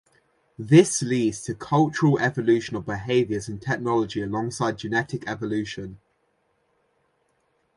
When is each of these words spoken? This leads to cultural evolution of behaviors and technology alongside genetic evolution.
This 0.57 1.03
leads 1.03 1.43
to 1.43 1.53
cultural 1.53 2.17
evolution 2.17 2.75
of 2.75 2.87
behaviors 2.87 3.47
and 3.47 3.61
technology 3.61 4.19
alongside 4.23 4.79
genetic 4.79 5.27
evolution. 5.29 5.99